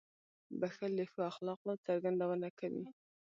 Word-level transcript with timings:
•بښل 0.59 0.91
د 0.97 1.01
ښو 1.11 1.19
اخلاقو 1.31 1.71
څرګندونه 1.85 2.47
کوي. 2.59 2.85